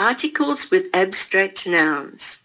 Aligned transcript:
Articles 0.00 0.70
with 0.70 0.88
abstract 0.94 1.66
nouns. 1.66 2.42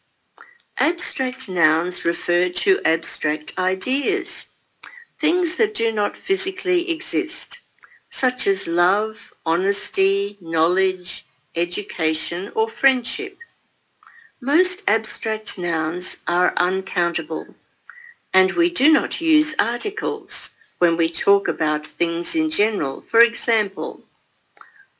Abstract 0.77 1.47
nouns 1.47 2.03
refer 2.03 2.49
to 2.49 2.81
abstract 2.83 3.57
ideas, 3.57 4.47
things 5.17 5.55
that 5.55 5.73
do 5.73 5.93
not 5.93 6.17
physically 6.17 6.91
exist, 6.91 7.59
such 8.09 8.45
as 8.45 8.67
love, 8.67 9.33
honesty, 9.45 10.37
knowledge, 10.41 11.25
education 11.55 12.51
or 12.55 12.67
friendship. 12.67 13.37
Most 14.41 14.83
abstract 14.85 15.57
nouns 15.57 16.17
are 16.27 16.53
uncountable, 16.57 17.55
and 18.33 18.51
we 18.51 18.69
do 18.69 18.91
not 18.91 19.21
use 19.21 19.55
articles 19.59 20.49
when 20.79 20.97
we 20.97 21.07
talk 21.07 21.47
about 21.47 21.87
things 21.87 22.35
in 22.35 22.49
general. 22.49 22.99
For 22.99 23.21
example, 23.21 24.01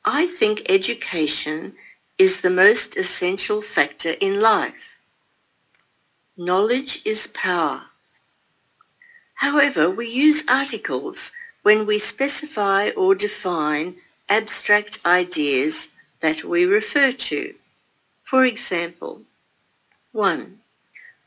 I 0.06 0.26
think 0.26 0.70
education 0.70 1.76
is 2.18 2.40
the 2.40 2.50
most 2.50 2.96
essential 2.96 3.60
factor 3.60 4.10
in 4.20 4.40
life. 4.40 4.98
Knowledge 6.36 7.02
is 7.04 7.26
power. 7.28 7.82
However, 9.34 9.90
we 9.90 10.08
use 10.08 10.44
articles 10.48 11.32
when 11.62 11.84
we 11.84 11.98
specify 11.98 12.90
or 12.90 13.14
define 13.14 13.96
abstract 14.28 14.98
ideas 15.04 15.88
that 16.20 16.42
we 16.42 16.64
refer 16.64 17.12
to. 17.12 17.54
For 18.22 18.44
example, 18.44 19.22
1. 20.12 20.58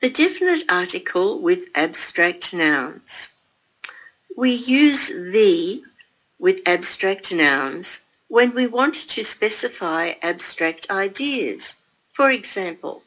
The 0.01 0.09
definite 0.09 0.63
article 0.69 1.39
with 1.39 1.67
abstract 1.75 2.53
nouns. 2.53 3.33
We 4.35 4.51
use 4.51 5.09
the 5.09 5.83
with 6.39 6.67
abstract 6.67 7.31
nouns 7.31 8.05
when 8.29 8.53
we 8.53 8.67
want 8.67 8.93
to 8.93 9.23
specify 9.23 10.13
abstract 10.21 10.89
ideas. 10.91 11.77
For 12.09 12.29
example, 12.29 13.01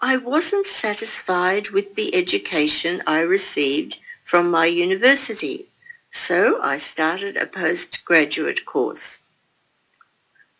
I 0.00 0.16
wasn't 0.16 0.64
satisfied 0.64 1.68
with 1.68 1.94
the 1.94 2.14
education 2.14 3.02
I 3.06 3.20
received 3.20 3.98
from 4.24 4.50
my 4.50 4.64
university, 4.64 5.66
so 6.10 6.58
I 6.62 6.78
started 6.78 7.36
a 7.36 7.46
postgraduate 7.46 8.64
course. 8.64 9.20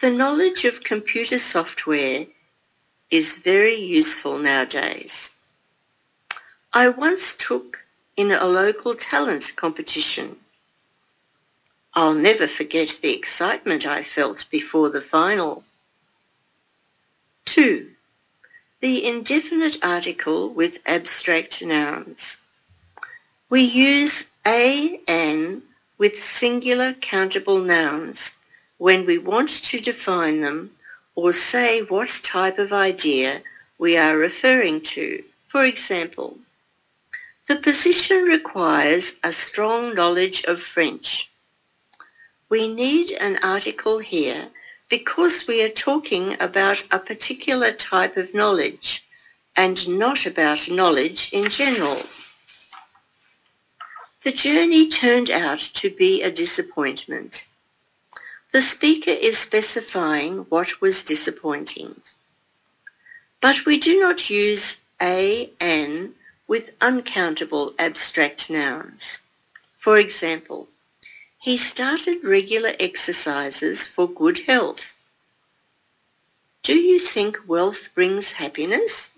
The 0.00 0.10
knowledge 0.10 0.66
of 0.66 0.84
computer 0.84 1.38
software 1.38 2.26
is 3.10 3.38
very 3.38 3.76
useful 3.76 4.36
nowadays. 4.36 5.34
I 6.74 6.90
once 6.90 7.34
took 7.34 7.86
in 8.14 8.30
a 8.30 8.44
local 8.44 8.94
talent 8.94 9.56
competition 9.56 10.36
I'll 11.94 12.14
never 12.14 12.46
forget 12.46 12.98
the 13.00 13.14
excitement 13.14 13.86
I 13.86 14.02
felt 14.02 14.46
before 14.50 14.90
the 14.90 15.00
final. 15.00 15.64
2. 17.46 17.90
The 18.80 19.06
indefinite 19.06 19.82
article 19.82 20.50
with 20.50 20.78
abstract 20.86 21.62
nouns. 21.62 22.40
We 23.48 23.62
use 23.62 24.30
a, 24.46 25.00
an 25.08 25.62
with 25.96 26.22
singular 26.22 26.92
countable 26.92 27.58
nouns 27.58 28.38
when 28.76 29.04
we 29.04 29.18
want 29.18 29.48
to 29.48 29.80
define 29.80 30.40
them 30.40 30.70
or 31.14 31.32
say 31.32 31.82
what 31.82 32.20
type 32.22 32.58
of 32.58 32.72
idea 32.72 33.42
we 33.78 33.96
are 33.96 34.16
referring 34.16 34.80
to. 34.82 35.24
For 35.46 35.64
example, 35.64 36.38
the 37.48 37.56
position 37.56 38.24
requires 38.24 39.16
a 39.24 39.32
strong 39.32 39.94
knowledge 39.94 40.44
of 40.44 40.62
French. 40.62 41.30
We 42.50 42.66
need 42.66 43.12
an 43.12 43.38
article 43.42 43.98
here 43.98 44.48
because 44.88 45.46
we 45.46 45.62
are 45.62 45.68
talking 45.68 46.34
about 46.40 46.82
a 46.90 46.98
particular 46.98 47.72
type 47.72 48.16
of 48.16 48.34
knowledge 48.34 49.06
and 49.54 49.88
not 49.88 50.24
about 50.24 50.70
knowledge 50.70 51.30
in 51.32 51.50
general. 51.50 52.04
The 54.22 54.32
journey 54.32 54.88
turned 54.88 55.30
out 55.30 55.60
to 55.74 55.90
be 55.90 56.22
a 56.22 56.30
disappointment. 56.30 57.46
The 58.50 58.62
speaker 58.62 59.10
is 59.10 59.36
specifying 59.36 60.46
what 60.48 60.80
was 60.80 61.02
disappointing. 61.02 62.00
But 63.42 63.66
we 63.66 63.78
do 63.78 64.00
not 64.00 64.30
use 64.30 64.80
a, 65.02 65.52
an 65.60 66.14
with 66.46 66.74
uncountable 66.80 67.74
abstract 67.78 68.48
nouns. 68.48 69.20
For 69.76 69.98
example, 69.98 70.68
he 71.38 71.56
started 71.56 72.24
regular 72.24 72.72
exercises 72.80 73.86
for 73.86 74.08
good 74.08 74.38
health. 74.40 74.94
Do 76.62 76.74
you 76.74 76.98
think 76.98 77.40
wealth 77.46 77.94
brings 77.94 78.32
happiness? 78.32 79.10